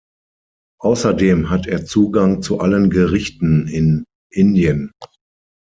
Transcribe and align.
Außerdem 0.79 1.51
hat 1.51 1.67
er 1.67 1.85
Zugang 1.85 2.41
zu 2.41 2.59
allen 2.59 2.89
Gerichten 2.89 3.67
in 3.67 4.03
Indien. 4.31 4.89